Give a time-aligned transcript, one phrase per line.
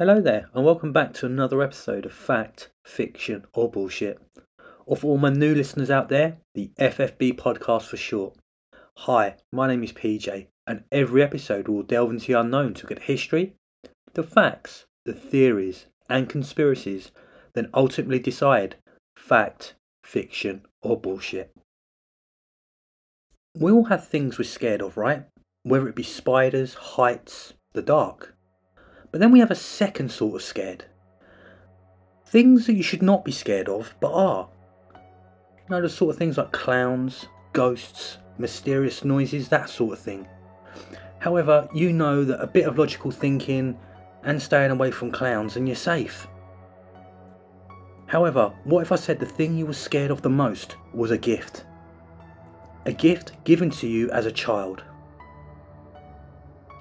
[0.00, 4.18] Hello there, and welcome back to another episode of Fact, Fiction, or Bullshit.
[4.86, 8.34] Or for all my new listeners out there, the FFB podcast for short.
[8.96, 13.00] Hi, my name is PJ, and every episode we'll delve into the unknown to get
[13.00, 13.52] history,
[14.14, 17.10] the facts, the theories, and conspiracies,
[17.52, 18.76] then ultimately decide
[19.18, 21.54] fact, fiction, or bullshit.
[23.54, 25.26] We all have things we're scared of, right?
[25.62, 28.34] Whether it be spiders, heights, the dark.
[29.10, 30.84] But then we have a second sort of scared.
[32.26, 34.48] Things that you should not be scared of, but are.
[34.94, 40.28] You know, the sort of things like clowns, ghosts, mysterious noises, that sort of thing.
[41.18, 43.78] However, you know that a bit of logical thinking
[44.22, 46.26] and staying away from clowns and you're safe.
[48.06, 51.18] However, what if I said the thing you were scared of the most was a
[51.18, 51.64] gift?
[52.86, 54.82] A gift given to you as a child.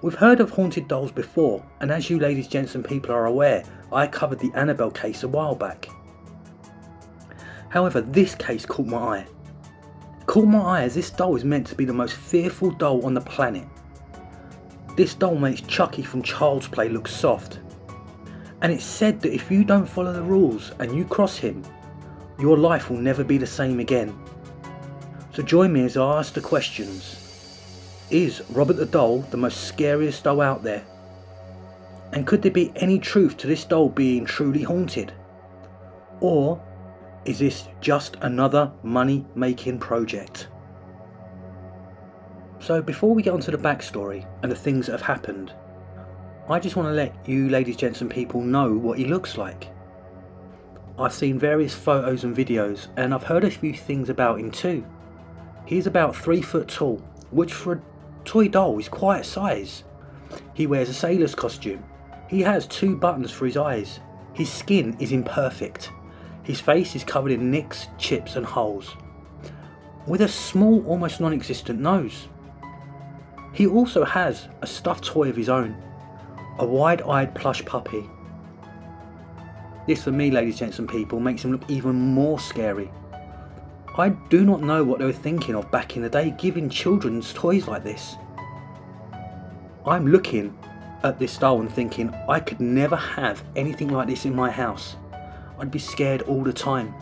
[0.02, 3.66] We've heard of haunted dolls before, and as you ladies, gents, and people are aware,
[3.92, 5.90] I covered the Annabelle case a while back.
[7.68, 9.28] However, this case caught my eye.
[10.26, 13.14] Caught my eye as this doll is meant to be the most fearful doll on
[13.14, 13.68] the planet.
[14.96, 17.60] This doll makes Chucky from Child's Play look soft.
[18.62, 21.62] And it's said that if you don't follow the rules and you cross him,
[22.40, 24.18] your life will never be the same again.
[25.34, 27.29] So join me as I ask the questions.
[28.12, 30.84] Is Robert the Doll the most scariest doll out there?
[32.12, 35.14] And could there be any truth to this doll being truly haunted?
[36.20, 36.60] Or
[37.26, 40.48] is this just another money making project?
[42.60, 45.54] So, before we get onto the backstory and the things that have happened,
[46.50, 49.70] I just want to let you, ladies, gents, and people know what he looks like.
[50.98, 54.84] I've seen various photos and videos, and I've heard a few things about him too.
[55.66, 56.98] He's about three foot tall,
[57.30, 57.82] which for a
[58.26, 59.84] toy doll is quite a size.
[60.54, 61.84] He wears a sailor's costume.
[62.28, 64.00] He has two buttons for his eyes.
[64.34, 65.92] His skin is imperfect.
[66.44, 68.96] His face is covered in nicks, chips, and holes,
[70.08, 72.28] with a small, almost non existent nose.
[73.54, 75.76] He also has a stuffed toy of his own,
[76.58, 78.10] a wide eyed plush puppy.
[79.88, 82.92] This, for me, ladies, gents, and people, makes him look even more scary.
[84.00, 87.34] I do not know what they were thinking of back in the day giving children's
[87.34, 88.16] toys like this.
[89.86, 90.58] I'm looking
[91.04, 94.96] at this doll and thinking I could never have anything like this in my house.
[95.60, 96.94] I'd be scared all the time.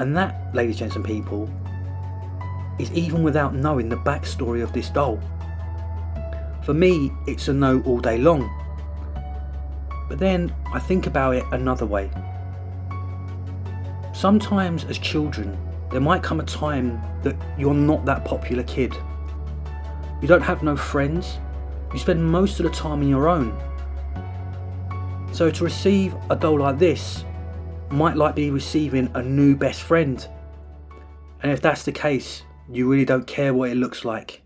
[0.00, 1.48] And that, ladies, gents, and people,
[2.80, 5.20] is even without knowing the backstory of this doll.
[6.64, 8.50] For me, it's a no all day long.
[10.08, 12.10] But then I think about it another way.
[14.12, 15.56] Sometimes, as children,
[15.92, 18.94] there might come a time that you're not that popular kid.
[20.20, 21.38] You don't have no friends,
[21.92, 23.56] you spend most of the time on your own.
[25.32, 27.24] So to receive a doll like this
[27.90, 30.26] might like be receiving a new best friend.
[31.42, 34.42] And if that's the case, you really don't care what it looks like.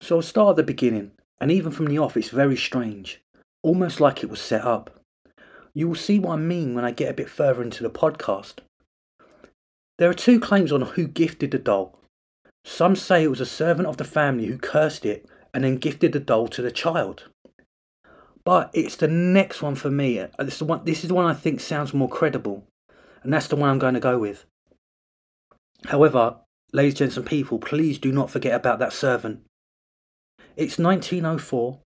[0.00, 3.20] So I'll start at the beginning, and even from the off, it's very strange,
[3.62, 5.04] almost like it was set up.
[5.74, 8.60] You will see what I mean when I get a bit further into the podcast.
[9.98, 11.98] There are two claims on who gifted the doll.
[12.64, 16.12] Some say it was a servant of the family who cursed it and then gifted
[16.12, 17.24] the doll to the child.
[18.44, 20.20] But it's the next one for me.
[20.20, 22.64] Uh, this is the one, this is the one I think sounds more credible,
[23.22, 24.44] and that's the one I'm going to go with.
[25.86, 26.36] However,
[26.72, 29.40] ladies, gents, and people, please do not forget about that servant.
[30.56, 31.80] It's 1904,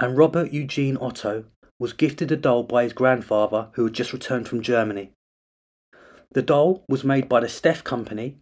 [0.00, 1.44] and Robert Eugene Otto
[1.78, 5.12] was gifted a doll by his grandfather who had just returned from Germany.
[6.34, 8.36] The doll was made by the Steiff Company,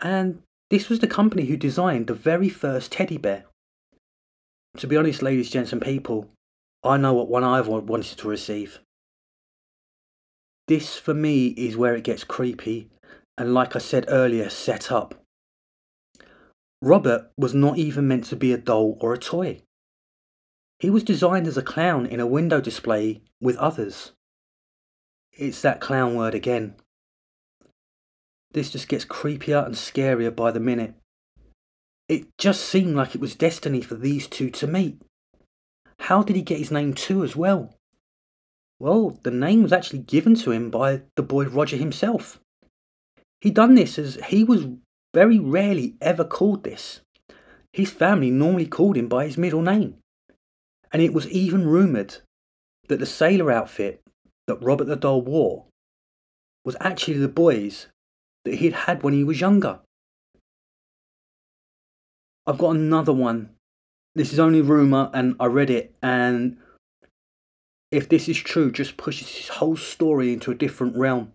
[0.00, 3.44] and this was the company who designed the very first teddy bear.
[4.76, 6.30] To be honest, ladies, gents, and people,
[6.84, 8.78] I know what one I've wanted to receive.
[10.68, 12.88] This, for me, is where it gets creepy,
[13.36, 15.14] and like I said earlier, set up.
[16.80, 19.62] Robert was not even meant to be a doll or a toy.
[20.78, 24.12] He was designed as a clown in a window display with others.
[25.32, 26.76] It's that clown word again.
[28.52, 30.94] This just gets creepier and scarier by the minute.
[32.08, 35.02] It just seemed like it was destiny for these two to meet.
[36.00, 37.74] How did he get his name too as well?
[38.80, 42.40] Well, the name was actually given to him by the boy Roger himself.
[43.40, 44.66] He'd done this as he was
[45.14, 47.00] very rarely ever called this.
[47.72, 49.96] His family normally called him by his middle name.
[50.92, 52.16] And it was even rumoured
[52.88, 54.00] that the sailor outfit
[54.46, 55.66] that Robert the Doll wore
[56.64, 57.88] was actually the boy's
[58.44, 59.80] that he'd had when he was younger.
[62.46, 63.50] I've got another one.
[64.14, 66.56] this is only rumour and I read it and
[67.90, 71.32] if this is true, just pushes his whole story into a different realm.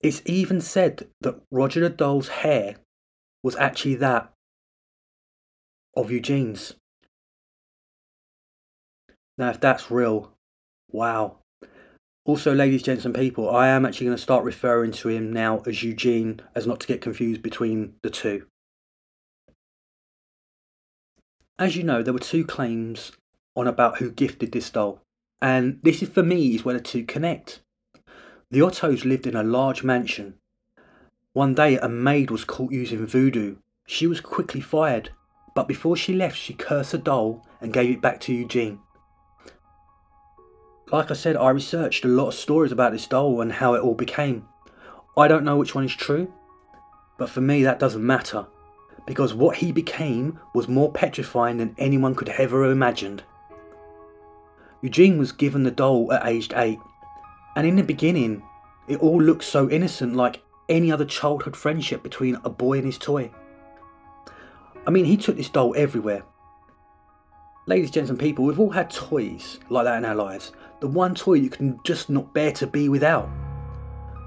[0.00, 2.76] It's even said that Roger Doll's hair
[3.42, 4.32] was actually that
[5.96, 6.74] of Eugene's.
[9.38, 10.32] Now, if that's real,
[10.90, 11.38] wow.
[12.24, 15.60] Also, ladies, gents, and people, I am actually going to start referring to him now
[15.66, 18.46] as Eugene, as not to get confused between the two.
[21.58, 23.12] As you know, there were two claims
[23.56, 25.02] on about who gifted this doll,
[25.40, 27.60] and this is for me is where the two connect.
[28.52, 30.34] The Ottos lived in a large mansion.
[31.32, 33.56] One day, a maid was caught using voodoo.
[33.84, 35.10] She was quickly fired,
[35.56, 38.78] but before she left, she cursed the doll and gave it back to Eugene.
[40.90, 43.80] Like I said, I researched a lot of stories about this doll and how it
[43.80, 44.46] all became.
[45.16, 46.32] I don't know which one is true,
[47.18, 48.46] but for me, that doesn't matter
[49.06, 53.22] because what he became was more petrifying than anyone could ever have imagined.
[54.80, 56.78] Eugene was given the doll at aged 8
[57.56, 58.42] and in the beginning,
[58.88, 62.98] it all looked so innocent, like any other childhood friendship between a boy and his
[62.98, 63.30] toy.
[64.86, 66.22] I mean, he took this doll everywhere.
[67.66, 70.52] Ladies, gents, and people, we've all had toys like that in our lives.
[70.82, 73.30] The one toy you can just not bear to be without.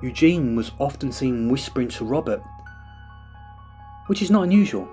[0.01, 2.41] Eugene was often seen whispering to Robert,
[4.07, 4.87] which is not unusual.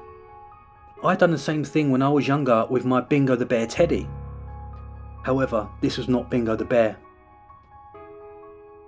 [1.05, 4.09] I'd done the same thing when I was younger with my Bingo the Bear teddy.
[5.23, 6.97] However, this was not Bingo the Bear.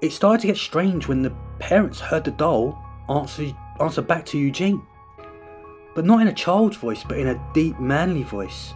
[0.03, 2.77] It started to get strange when the parents heard the doll
[3.09, 4.83] answer, answer back to Eugene.
[5.95, 8.75] But not in a child's voice, but in a deep, manly voice.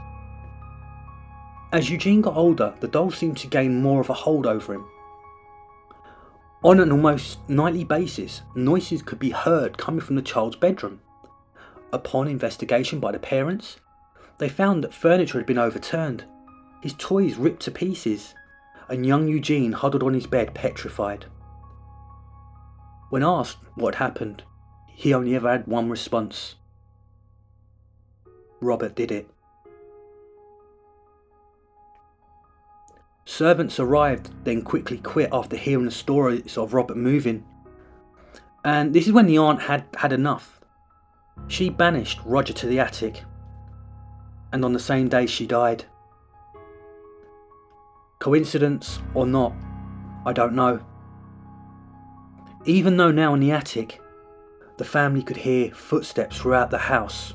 [1.70, 4.87] As Eugene got older, the doll seemed to gain more of a hold over him.
[6.65, 11.00] On an almost nightly basis, noises could be heard coming from the child's bedroom.
[11.93, 13.76] Upon investigation by the parents,
[14.38, 16.25] they found that furniture had been overturned,
[16.82, 18.35] his toys ripped to pieces,
[18.88, 21.26] and young Eugene huddled on his bed petrified.
[23.11, 24.43] When asked what happened,
[24.87, 26.55] he only ever had one response
[28.61, 29.29] Robert did it.
[33.28, 37.44] Servants arrived, then quickly quit after hearing the stories of Robert moving.
[38.64, 40.62] And this is when the aunt had had enough.
[41.46, 43.22] She banished Roger to the attic,
[44.50, 45.84] and on the same day she died.
[48.19, 49.52] Coincidence or not,
[50.25, 50.80] I don't know.
[52.64, 54.00] Even though now in the attic,
[54.78, 57.34] the family could hear footsteps throughout the house.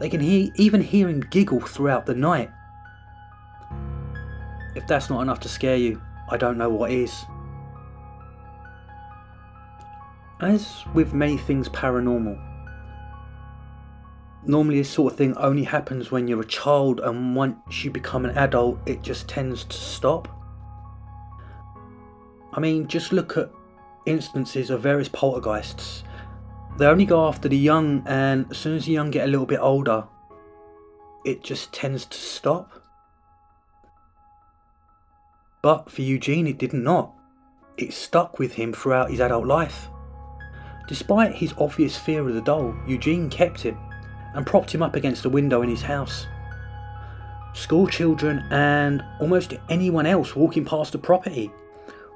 [0.00, 2.50] They can hear, even hear him giggle throughout the night.
[4.74, 7.24] If that's not enough to scare you, I don't know what is.
[10.40, 12.40] As with many things paranormal,
[14.44, 18.24] normally this sort of thing only happens when you're a child and once you become
[18.24, 20.28] an adult it just tends to stop.
[22.52, 23.50] I mean just look at
[24.06, 26.02] instances of various poltergeists.
[26.78, 29.46] They only go after the young and as soon as the young get a little
[29.46, 30.04] bit older
[31.24, 32.81] it just tends to stop
[35.62, 37.12] but for eugene it did not
[37.78, 39.88] it stuck with him throughout his adult life
[40.88, 43.78] despite his obvious fear of the doll eugene kept him
[44.34, 46.26] and propped him up against a window in his house.
[47.54, 51.50] School children and almost anyone else walking past the property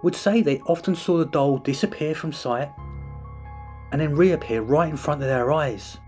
[0.02, 2.70] would say they often saw the doll disappear from sight
[3.92, 5.98] and then reappear right in front of their eyes.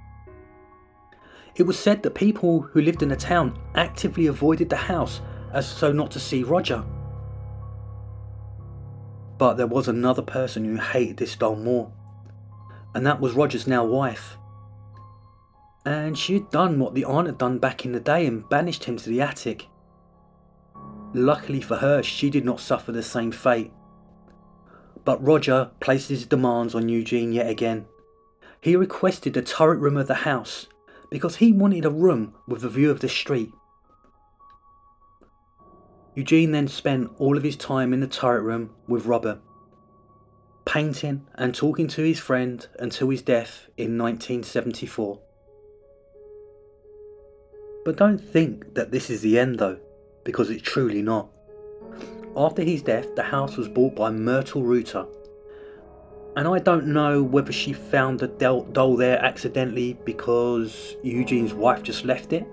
[1.57, 5.21] It was said that people who lived in the town actively avoided the house
[5.52, 6.85] as so not to see Roger.
[9.38, 11.92] But there was another person who hated this doll more,
[12.95, 14.37] and that was Roger's now wife
[15.88, 18.85] and she had done what the aunt had done back in the day and banished
[18.85, 19.68] him to the attic.
[21.14, 23.73] Luckily for her, she did not suffer the same fate.
[25.04, 27.87] But Roger placed his demands on Eugene yet again.
[28.61, 30.66] He requested the turret room of the house
[31.09, 33.54] because he wanted a room with a view of the street.
[36.19, 39.39] Eugene then spent all of his time in the turret room with Robert,
[40.65, 45.21] painting and talking to his friend until his death in 1974.
[47.85, 49.79] But don't think that this is the end though,
[50.25, 51.29] because it's truly not.
[52.37, 55.07] After his death, the house was bought by Myrtle Reuter.
[56.37, 62.05] And I don't know whether she found the doll there accidentally because Eugene's wife just
[62.05, 62.45] left it.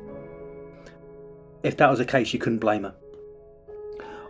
[1.64, 2.94] If that was the case, you couldn't blame her.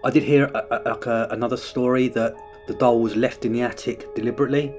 [0.05, 3.63] I did hear a, a, a, another story that the doll was left in the
[3.63, 4.71] attic deliberately.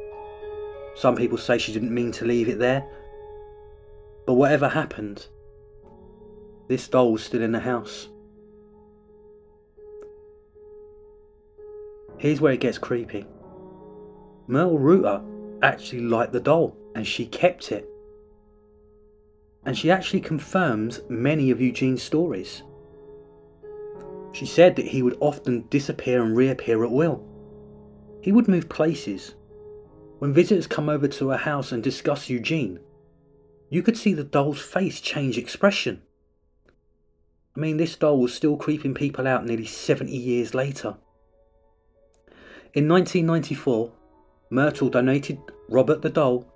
[0.95, 2.88] Some people say she didn't mean to leave it there.
[4.25, 5.26] But whatever happened,
[6.68, 8.09] this doll was still in the house.
[12.18, 13.26] Here's where it gets creepy.
[14.47, 15.23] Myrtle Reuter
[15.61, 17.90] actually liked the doll and she kept it.
[19.64, 22.62] And she actually confirms many of Eugene's stories.
[24.37, 27.25] She said that he would often disappear and reappear at will.
[28.21, 29.35] He would move places.
[30.19, 32.78] When visitors come over to her house and discuss Eugene,
[33.71, 36.02] you could see the doll's face change expression.
[37.57, 40.99] I mean, this doll was still creeping people out nearly 70 years later.
[42.75, 43.90] In 1994,
[44.50, 45.38] Myrtle donated
[45.71, 46.47] Robert the doll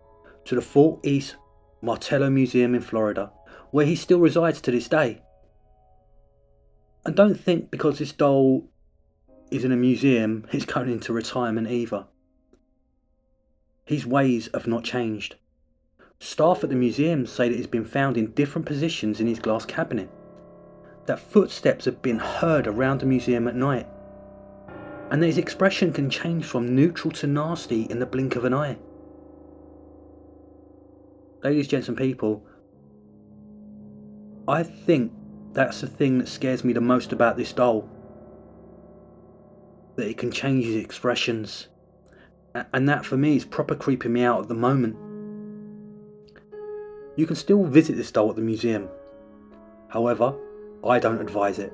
[0.44, 1.36] to the Fort East
[1.80, 3.32] Martello Museum in Florida,
[3.70, 5.22] where he still resides to this day.
[7.04, 8.68] And don't think because this doll
[9.50, 12.06] is in a museum, he's going into retirement either.
[13.84, 15.36] His ways have not changed.
[16.18, 19.64] Staff at the museum say that it's been found in different positions in his glass
[19.64, 20.10] cabinet,
[21.06, 23.88] that footsteps have been heard around the museum at night,
[25.10, 28.52] and that his expression can change from neutral to nasty in the blink of an
[28.52, 28.76] eye.
[31.42, 32.46] Ladies, gents, and people,
[34.46, 35.10] I think
[35.52, 37.88] that's the thing that scares me the most about this doll.
[39.96, 41.68] That it can change his expressions.
[42.72, 44.96] And that for me is proper creeping me out at the moment.
[47.16, 48.88] You can still visit this doll at the museum.
[49.88, 50.34] However,
[50.86, 51.72] I don't advise it.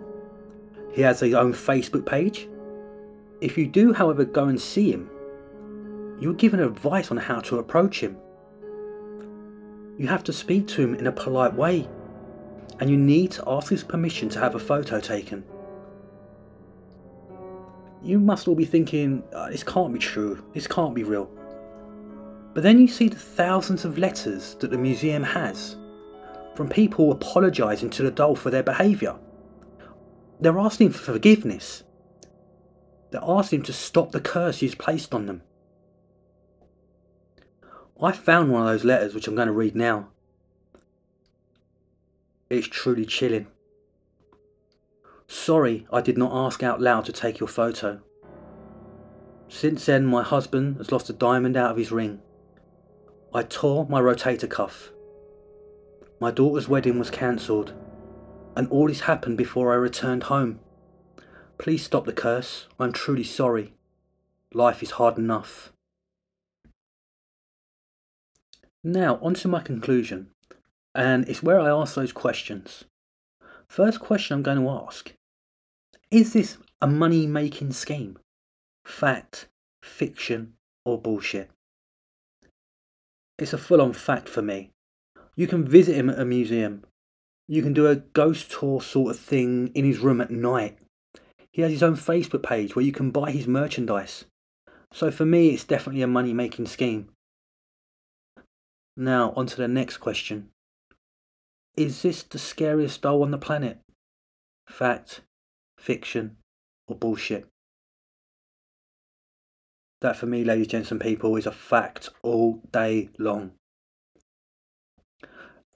[0.92, 2.48] He has his own Facebook page.
[3.40, 5.10] If you do, however, go and see him,
[6.18, 8.16] you're given advice on how to approach him.
[9.98, 11.86] You have to speak to him in a polite way,
[12.80, 15.44] and you need to ask his permission to have a photo taken.
[18.02, 21.30] You must all be thinking, oh, this can't be true, this can't be real.
[22.54, 25.76] But then you see the thousands of letters that the museum has
[26.54, 29.16] from people apologising to the doll for their behaviour.
[30.40, 31.82] They're asking for forgiveness.
[33.10, 35.42] They're asking to stop the curse he's placed on them.
[38.02, 40.08] I found one of those letters which I'm going to read now.
[42.48, 43.48] It's truly chilling.
[45.26, 48.00] Sorry I did not ask out loud to take your photo.
[49.48, 52.20] Since then, my husband has lost a diamond out of his ring.
[53.34, 54.92] I tore my rotator cuff.
[56.20, 57.72] My daughter's wedding was cancelled,
[58.56, 60.60] and all this happened before I returned home.
[61.58, 62.66] Please stop the curse.
[62.78, 63.74] I'm truly sorry.
[64.54, 65.72] Life is hard enough.
[68.84, 70.28] Now, on to my conclusion,
[70.96, 72.84] and it's where I ask those questions.
[73.68, 75.12] First question I'm going to ask
[76.10, 78.18] Is this a money making scheme?
[78.84, 79.48] Fact,
[79.82, 81.50] fiction, or bullshit?
[83.38, 84.70] It's a full on fact for me.
[85.36, 86.84] You can visit him at a museum.
[87.46, 90.78] You can do a ghost tour sort of thing in his room at night.
[91.52, 94.24] He has his own Facebook page where you can buy his merchandise.
[94.92, 97.10] So for me, it's definitely a money making scheme.
[98.96, 100.50] Now, on to the next question
[101.76, 103.78] Is this the scariest doll on the planet?
[104.66, 105.20] Fact,
[105.78, 106.38] fiction,
[106.88, 107.46] or bullshit?
[110.00, 113.52] That for me, ladies, gents, and people, is a fact all day long.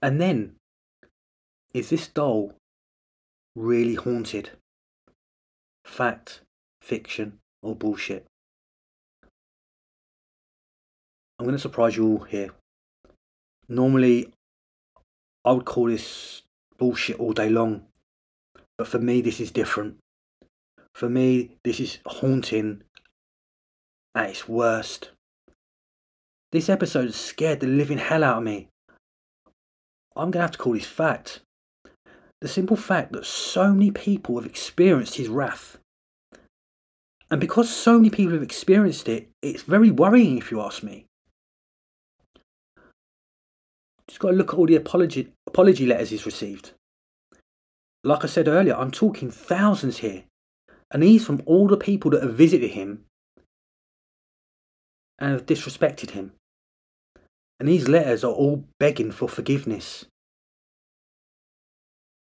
[0.00, 0.56] And then,
[1.74, 2.54] is this doll
[3.54, 4.50] really haunted?
[5.84, 6.40] Fact,
[6.80, 8.26] fiction, or bullshit?
[11.38, 12.50] I'm going to surprise you all here.
[13.68, 14.32] Normally,
[15.44, 16.42] I would call this
[16.78, 17.86] bullshit all day long,
[18.76, 19.96] but for me, this is different.
[20.94, 22.82] For me, this is haunting
[24.14, 25.10] at its worst.
[26.52, 28.68] This episode scared the living hell out of me.
[30.16, 31.40] I'm going to have to call this fact.
[32.40, 35.78] The simple fact that so many people have experienced his wrath.
[37.30, 41.06] And because so many people have experienced it, it's very worrying if you ask me.
[44.10, 46.72] Just got to look at all the apology, apology letters he's received.
[48.02, 50.24] Like I said earlier, I'm talking thousands here.
[50.90, 53.04] And these from all the people that have visited him
[55.20, 56.32] and have disrespected him.
[57.60, 60.06] And these letters are all begging for forgiveness.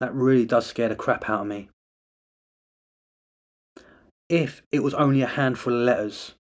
[0.01, 1.69] That really does scare the crap out of me.
[4.27, 6.33] If it was only a handful of letters,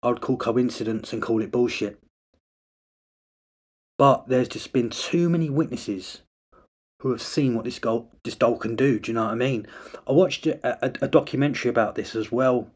[0.00, 2.01] I would call coincidence and call it bullshit.
[4.02, 6.22] But there's just been too many witnesses
[7.02, 8.98] who have seen what this, goal, this doll can do.
[8.98, 9.68] Do you know what I mean?
[10.08, 12.66] I watched a, a, a documentary about this as well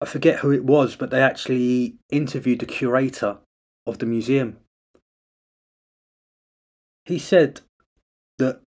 [0.00, 3.38] I forget who it was, but they actually interviewed the curator
[3.86, 4.58] of the museum.
[7.06, 7.62] He said
[8.38, 8.60] that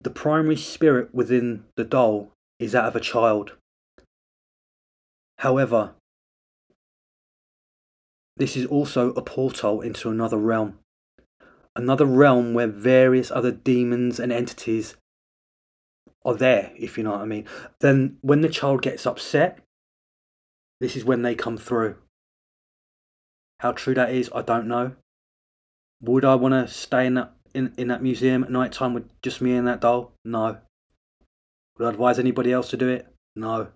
[0.00, 3.54] the primary spirit within the doll is that of a child.
[5.38, 5.94] However,
[8.38, 10.78] this is also a portal into another realm.
[11.76, 14.96] Another realm where various other demons and entities
[16.24, 17.44] are there, if you know what I mean.
[17.80, 19.60] Then, when the child gets upset,
[20.80, 21.96] this is when they come through.
[23.60, 24.92] How true that is, I don't know.
[26.00, 29.08] Would I want to stay in that in, in that museum at night time with
[29.22, 30.12] just me and that doll?
[30.24, 30.58] No.
[31.76, 33.08] Would I advise anybody else to do it?
[33.34, 33.68] No.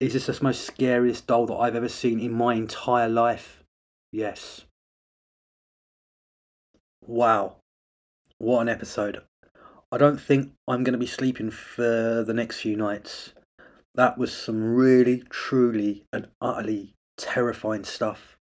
[0.00, 3.62] Is this the most scariest doll that I've ever seen in my entire life?
[4.10, 4.64] Yes.
[7.06, 7.56] Wow.
[8.38, 9.20] What an episode.
[9.92, 13.34] I don't think I'm going to be sleeping for the next few nights.
[13.94, 18.38] That was some really, truly, and utterly terrifying stuff.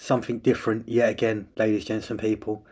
[0.00, 2.64] Something different, yet again, ladies, gents, and people.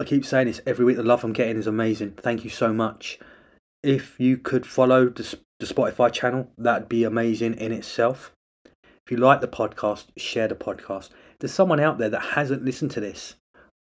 [0.00, 0.96] I keep saying this every week.
[0.96, 2.12] The love I'm getting is amazing.
[2.12, 3.18] Thank you so much.
[3.82, 8.32] If you could follow the, the Spotify channel, that'd be amazing in itself.
[8.64, 11.10] If you like the podcast, share the podcast.
[11.40, 13.36] There's someone out there that hasn't listened to this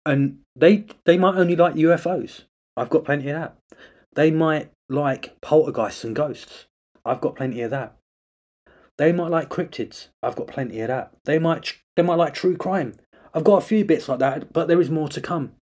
[0.05, 2.43] and they they might only like UFOs.
[2.75, 3.55] I've got plenty of that.
[4.13, 6.65] They might like poltergeists and ghosts.
[7.05, 7.95] I've got plenty of that.
[8.97, 10.07] They might like cryptids.
[10.21, 11.13] I've got plenty of that.
[11.25, 12.95] They might they might like true crime.
[13.33, 15.53] I've got a few bits like that, but there is more to come.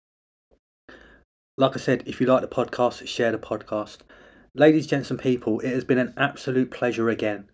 [1.60, 3.98] Like I said, if you like the podcast, share the podcast.
[4.56, 7.50] Ladies, gents, and people, it has been an absolute pleasure again.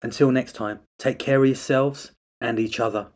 [0.00, 3.08] Until next time, take care of yourselves and each other.